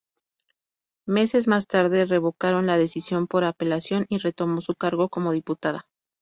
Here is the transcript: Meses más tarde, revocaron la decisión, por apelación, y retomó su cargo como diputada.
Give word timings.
Meses 1.05 1.47
más 1.47 1.67
tarde, 1.67 2.05
revocaron 2.07 2.65
la 2.65 2.79
decisión, 2.79 3.27
por 3.27 3.43
apelación, 3.43 4.07
y 4.09 4.17
retomó 4.17 4.59
su 4.61 4.73
cargo 4.73 5.09
como 5.09 5.31
diputada. 5.31 5.85